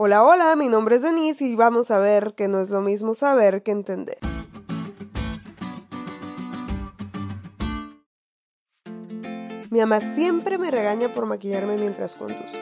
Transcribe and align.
Hola, 0.00 0.22
hola, 0.22 0.54
mi 0.54 0.68
nombre 0.68 0.94
es 0.94 1.02
Denise 1.02 1.44
y 1.44 1.56
vamos 1.56 1.90
a 1.90 1.98
ver 1.98 2.34
que 2.36 2.46
no 2.46 2.60
es 2.60 2.70
lo 2.70 2.82
mismo 2.82 3.14
saber 3.14 3.64
que 3.64 3.72
entender. 3.72 4.16
Mi 9.72 9.80
mamá 9.80 9.98
siempre 9.98 10.56
me 10.56 10.70
regaña 10.70 11.12
por 11.12 11.26
maquillarme 11.26 11.76
mientras 11.78 12.14
conduzco. 12.14 12.58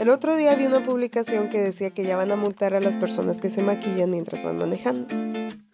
El 0.00 0.08
otro 0.08 0.34
día 0.36 0.54
vi 0.54 0.64
una 0.64 0.82
publicación 0.82 1.50
que 1.50 1.60
decía 1.60 1.90
que 1.90 2.04
ya 2.04 2.16
van 2.16 2.32
a 2.32 2.36
multar 2.36 2.72
a 2.72 2.80
las 2.80 2.96
personas 2.96 3.40
que 3.40 3.50
se 3.50 3.62
maquillan 3.62 4.10
mientras 4.10 4.42
van 4.42 4.56
manejando. 4.56 5.14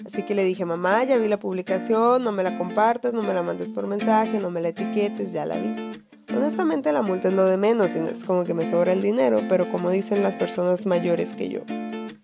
Así 0.04 0.24
que 0.24 0.34
le 0.34 0.42
dije, 0.42 0.64
mamá, 0.64 1.04
ya 1.04 1.18
vi 1.18 1.28
la 1.28 1.38
publicación, 1.38 2.24
no 2.24 2.32
me 2.32 2.42
la 2.42 2.58
compartas, 2.58 3.14
no 3.14 3.22
me 3.22 3.32
la 3.32 3.44
mandes 3.44 3.72
por 3.72 3.86
mensaje, 3.86 4.40
no 4.40 4.50
me 4.50 4.60
la 4.60 4.70
etiquetes, 4.70 5.32
ya 5.32 5.46
la 5.46 5.56
vi. 5.56 6.09
Honestamente 6.34 6.92
la 6.92 7.02
multa 7.02 7.28
es 7.28 7.34
lo 7.34 7.44
de 7.44 7.56
menos 7.56 7.96
y 7.96 8.00
no 8.00 8.06
es 8.06 8.24
como 8.24 8.44
que 8.44 8.54
me 8.54 8.68
sobra 8.70 8.92
el 8.92 9.02
dinero, 9.02 9.42
pero 9.48 9.70
como 9.70 9.90
dicen 9.90 10.22
las 10.22 10.36
personas 10.36 10.86
mayores 10.86 11.32
que 11.32 11.48
yo, 11.48 11.60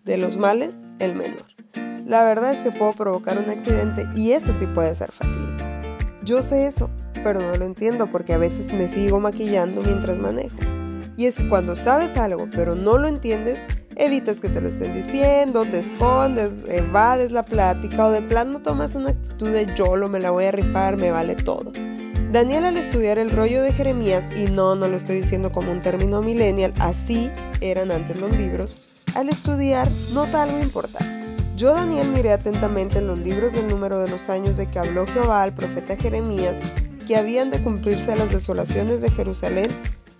de 0.05 0.17
los 0.17 0.37
males, 0.37 0.77
el 1.01 1.15
menor. 1.15 1.43
La 2.07 2.25
verdad 2.25 2.53
es 2.53 2.63
que 2.63 2.71
puedo 2.71 2.93
provocar 2.93 3.37
un 3.37 3.51
accidente 3.51 4.05
y 4.15 4.33
eso 4.33 4.55
sí 4.55 4.69
puede 4.69 4.95
ser 4.95 5.11
fatídico. 5.11 5.65
Yo 6.23 6.41
sé 6.41 6.69
eso, 6.69 6.89
pero 7.25 7.41
no 7.41 7.57
lo 7.57 7.65
entiendo 7.65 8.09
porque 8.09 8.33
a 8.33 8.39
veces 8.39 8.73
me 8.73 8.89
sigo 8.89 9.19
maquillando 9.19 9.83
mientras 9.83 10.19
manejo. 10.19 10.57
Y 11.17 11.27
es 11.27 11.39
que 11.39 11.49
cuando 11.49 11.75
sabes 11.75 12.17
algo 12.17 12.49
pero 12.55 12.77
no 12.77 12.99
lo 12.99 13.09
entiendes, 13.09 13.59
evitas 13.97 14.41
que 14.41 14.49
te 14.49 14.61
lo 14.61 14.69
estén 14.69 14.95
diciendo, 14.95 15.65
te 15.65 15.79
escondes, 15.79 16.65
evades 16.69 17.33
la 17.33 17.45
plática 17.45 18.07
o 18.07 18.11
de 18.13 18.23
plano 18.23 18.61
tomas 18.63 18.95
una 18.95 19.11
actitud 19.11 19.51
de 19.51 19.67
yo 19.75 19.97
lo 19.97 20.09
me 20.09 20.21
la 20.21 20.31
voy 20.31 20.45
a 20.45 20.53
rifar, 20.53 20.97
me 20.97 21.11
vale 21.11 21.35
todo. 21.35 21.73
Daniel 22.37 22.67
al 22.67 22.77
estudiar 22.77 23.17
el 23.17 23.31
rollo 23.31 23.63
de 23.63 23.73
Jeremías, 23.73 24.29
y 24.37 24.51
no, 24.51 24.77
no 24.77 24.89
lo 24.89 24.99
estoy 24.99 25.23
diciendo 25.23 25.53
como 25.53 25.73
un 25.73 25.81
término 25.81 26.21
millennial, 26.21 26.75
así 26.81 27.31
eran 27.63 27.91
antes 27.91 28.21
los 28.21 28.37
libros, 28.37 28.77
al 29.15 29.31
estudiar 29.31 29.91
nota 30.13 30.43
algo 30.43 30.59
importante. 30.59 31.35
Yo, 31.57 31.73
Daniel, 31.73 32.09
miré 32.09 32.33
atentamente 32.33 32.99
en 32.99 33.07
los 33.07 33.19
libros 33.21 33.55
del 33.55 33.69
número 33.69 34.01
de 34.01 34.11
los 34.11 34.29
años 34.29 34.59
de 34.59 34.67
que 34.67 34.79
habló 34.79 35.07
Jehová 35.07 35.45
al 35.45 35.55
profeta 35.55 35.97
Jeremías 35.97 36.57
que 37.07 37.17
habían 37.17 37.49
de 37.51 37.63
cumplirse 37.63 38.15
las 38.15 38.31
desolaciones 38.31 39.01
de 39.01 39.11
Jerusalén 39.11 39.71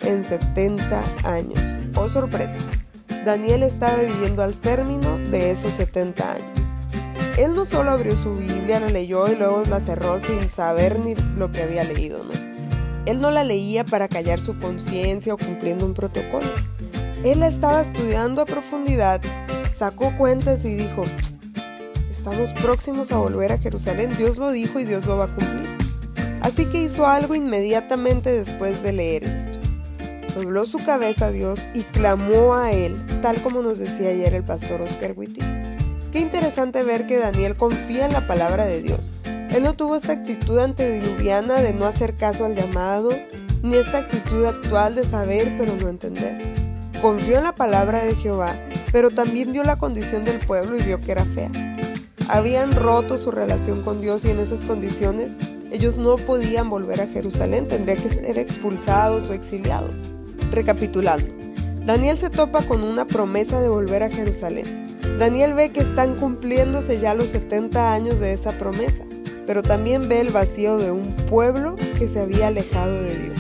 en 0.01 0.25
70 0.25 1.05
años. 1.25 1.61
Oh 1.97 2.09
sorpresa, 2.09 2.57
Daniel 3.27 3.63
estaba 3.63 3.97
viviendo 3.97 4.43
al 4.43 4.55
término 4.55 5.19
de 5.19 5.51
esos 5.51 5.75
70 5.75 6.33
años. 6.33 6.66
Él 7.37 7.55
no 7.55 7.67
solo 7.67 7.91
abrió 7.91 8.17
su 8.17 8.35
Biblia, 8.35 8.81
la 8.81 8.89
leyó 8.89 9.31
y 9.31 9.37
luego 9.37 9.63
la 9.69 9.81
cerró 9.81 10.19
sin 10.19 10.49
saber 10.49 10.99
ni 10.99 11.15
lo 11.37 11.53
que 11.53 11.63
había 11.63 11.85
leído, 11.85 12.25
¿no? 12.25 12.33
Él 13.05 13.21
no 13.21 13.31
la 13.31 13.45
leía 13.45 13.85
para 13.85 14.09
callar 14.09 14.41
su 14.41 14.59
conciencia 14.59 15.35
o 15.35 15.37
cumpliendo 15.37 15.85
un 15.85 15.93
protocolo. 15.93 16.49
Él 17.25 17.41
la 17.41 17.49
estaba 17.49 17.83
estudiando 17.83 18.41
a 18.41 18.47
profundidad, 18.47 19.21
sacó 19.77 20.17
cuentas 20.17 20.65
y 20.65 20.77
dijo, 20.77 21.05
estamos 22.11 22.55
próximos 22.55 23.13
a 23.13 23.19
volver 23.19 23.53
a 23.53 23.59
Jerusalén, 23.59 24.17
Dios 24.17 24.39
lo 24.39 24.51
dijo 24.51 24.81
y 24.81 24.87
Dios 24.87 25.05
lo 25.05 25.19
va 25.19 25.25
a 25.25 25.29
cumplir. 25.29 25.77
Así 26.41 26.65
que 26.65 26.85
hizo 26.85 27.07
algo 27.07 27.35
inmediatamente 27.35 28.33
después 28.33 28.83
de 28.83 28.93
leer 28.93 29.25
esto. 29.25 29.59
Dobló 30.35 30.65
su 30.65 30.79
cabeza 30.79 31.27
a 31.27 31.31
Dios 31.33 31.69
y 31.75 31.83
clamó 31.83 32.55
a 32.55 32.73
Él, 32.73 32.97
tal 33.21 33.43
como 33.43 33.63
nos 33.63 33.79
decía 33.79 34.09
ayer 34.09 34.33
el 34.35 34.45
pastor 34.45 34.81
Oscar 34.81 35.13
Witty. 35.17 35.66
Qué 36.13 36.21
interesante 36.21 36.83
ver 36.83 37.07
que 37.07 37.19
Daniel 37.19 37.57
confía 37.57 38.07
en 38.07 38.13
la 38.13 38.27
palabra 38.27 38.65
de 38.65 38.83
Dios. 38.83 39.13
Él 39.51 39.65
no 39.65 39.75
tuvo 39.75 39.97
esta 39.97 40.13
actitud 40.13 40.59
antediluviana 40.59 41.61
de 41.61 41.73
no 41.73 41.87
hacer 41.87 42.17
caso 42.17 42.45
al 42.45 42.55
llamado, 42.55 43.11
ni 43.63 43.77
esta 43.77 43.99
actitud 43.99 44.45
actual 44.45 44.95
de 44.95 45.05
saber 45.05 45.55
pero 45.59 45.75
no 45.77 45.89
entender. 45.89 46.39
Confió 47.01 47.39
en 47.39 47.45
la 47.45 47.55
palabra 47.55 48.03
de 48.05 48.15
Jehová, 48.15 48.55
pero 48.93 49.11
también 49.11 49.53
vio 49.53 49.65
la 49.65 49.77
condición 49.77 50.25
del 50.25 50.39
pueblo 50.39 50.77
y 50.79 50.83
vio 50.83 51.01
que 51.01 51.13
era 51.13 51.25
fea. 51.25 51.51
Habían 52.29 52.73
roto 52.73 53.19
su 53.19 53.31
relación 53.31 53.83
con 53.83 54.01
Dios 54.01 54.25
y 54.25 54.31
en 54.31 54.41
esas 54.41 54.65
condiciones 54.65 55.33
ellos 55.71 55.99
no 55.99 56.17
podían 56.17 56.71
volver 56.71 57.01
a 57.01 57.07
Jerusalén, 57.07 57.69
tendrían 57.69 57.99
que 57.99 58.09
ser 58.09 58.39
expulsados 58.39 59.29
o 59.29 59.33
exiliados. 59.33 60.07
Recapitulando, 60.51 61.27
Daniel 61.87 62.19
se 62.19 62.31
topa 62.31 62.63
con 62.63 62.83
una 62.83 63.07
promesa 63.07 63.61
de 63.61 63.69
volver 63.69 64.03
a 64.03 64.11
Jerusalén. 64.11 64.89
Daniel 65.21 65.55
ve 65.55 65.71
que 65.71 65.83
están 65.83 66.17
cumpliéndose 66.17 66.99
ya 66.99 67.15
los 67.15 67.29
70 67.29 67.95
años 67.95 68.19
de 68.19 68.33
esa 68.33 68.51
promesa, 68.59 69.05
pero 69.47 69.63
también 69.63 70.09
ve 70.09 70.21
el 70.21 70.31
vacío 70.31 70.79
de 70.79 70.91
un 70.91 71.13
pueblo 71.31 71.77
que 71.97 72.09
se 72.09 72.19
había 72.19 72.49
alejado 72.49 73.01
de 73.01 73.15
Dios. 73.15 73.39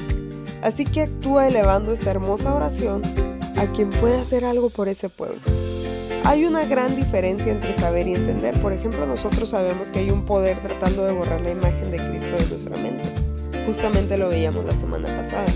Así 0.62 0.84
que 0.84 1.02
actúa 1.02 1.48
elevando 1.48 1.92
esta 1.92 2.12
hermosa 2.12 2.54
oración 2.54 3.02
a 3.56 3.66
quien 3.72 3.90
pueda 3.90 4.22
hacer 4.22 4.44
algo 4.44 4.70
por 4.70 4.86
ese 4.86 5.08
pueblo. 5.08 5.40
Hay 6.22 6.44
una 6.44 6.66
gran 6.66 6.94
diferencia 6.94 7.50
entre 7.50 7.76
saber 7.76 8.06
y 8.06 8.14
entender. 8.14 8.60
Por 8.62 8.72
ejemplo, 8.72 9.06
nosotros 9.06 9.48
sabemos 9.48 9.90
que 9.90 9.98
hay 9.98 10.10
un 10.10 10.24
poder 10.24 10.60
tratando 10.60 11.04
de 11.04 11.10
borrar 11.10 11.40
la 11.40 11.50
imagen 11.50 11.90
de 11.90 11.96
Cristo 11.96 12.36
de 12.36 12.46
nuestra 12.46 12.76
mente. 12.76 13.02
Justamente 13.66 14.16
lo 14.16 14.28
veíamos 14.28 14.66
la 14.66 14.74
semana 14.74 15.08
pasada. 15.16 15.46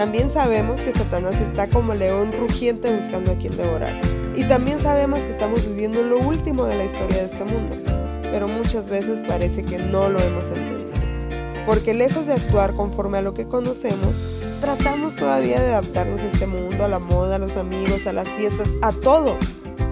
También 0.00 0.30
sabemos 0.30 0.80
que 0.80 0.94
Satanás 0.94 1.34
está 1.42 1.68
como 1.68 1.94
león 1.94 2.32
rugiente 2.32 2.90
buscando 2.90 3.32
a 3.32 3.34
quien 3.34 3.54
devorar. 3.54 4.00
Y 4.34 4.44
también 4.44 4.80
sabemos 4.80 5.18
que 5.18 5.30
estamos 5.30 5.68
viviendo 5.68 6.02
lo 6.02 6.18
último 6.20 6.64
de 6.64 6.74
la 6.74 6.86
historia 6.86 7.18
de 7.18 7.24
este 7.26 7.44
mundo, 7.44 7.76
pero 8.22 8.48
muchas 8.48 8.88
veces 8.88 9.22
parece 9.22 9.62
que 9.62 9.76
no 9.76 10.08
lo 10.08 10.18
hemos 10.18 10.46
entendido. 10.46 10.90
Porque 11.66 11.92
lejos 11.92 12.28
de 12.28 12.32
actuar 12.32 12.72
conforme 12.72 13.18
a 13.18 13.20
lo 13.20 13.34
que 13.34 13.46
conocemos, 13.46 14.18
tratamos 14.62 15.16
todavía 15.16 15.60
de 15.60 15.66
adaptarnos 15.66 16.22
a 16.22 16.28
este 16.28 16.46
mundo, 16.46 16.82
a 16.82 16.88
la 16.88 16.98
moda, 16.98 17.36
a 17.36 17.38
los 17.38 17.58
amigos, 17.58 18.06
a 18.06 18.14
las 18.14 18.28
fiestas, 18.30 18.70
a 18.80 18.92
todo, 18.92 19.36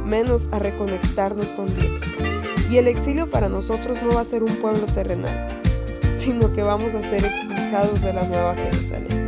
menos 0.07 0.49
a 0.53 0.59
reconectarnos 0.59 1.53
con 1.53 1.67
Dios. 1.67 2.01
Y 2.71 2.79
el 2.79 2.89
exilio 2.89 3.31
para 3.31 3.51
nosotros 3.51 3.99
no 4.03 4.15
va 4.15 4.23
a 4.23 4.25
ser 4.25 4.43
un 4.43 4.57
pueblo 4.57 4.87
terrenal, 4.87 5.49
sino 6.17 6.51
que 6.55 6.63
vamos 6.63 6.95
a 6.95 7.03
ser 7.03 7.27
expulsados 7.27 8.01
de 8.01 8.15
la 8.15 8.23
nueva 8.23 8.55
Jerusalén. 8.55 9.28